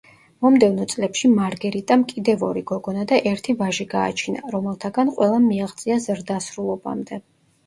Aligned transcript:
მომდევნო 0.43 0.85
წლებში 0.93 1.29
მარგერიტამ 1.33 2.05
კიდევ 2.11 2.45
ორი 2.47 2.63
გოგონა 2.71 3.03
და 3.11 3.19
ერთი 3.33 3.55
ვაჟი 3.61 3.87
გააჩინა, 3.93 4.43
რომელთაგან 4.57 5.13
ყველამ 5.21 5.47
მიაღწია 5.53 6.01
ზრდასრულობამდე. 6.09 7.23